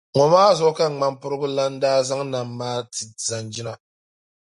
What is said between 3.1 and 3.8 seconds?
Zanjina.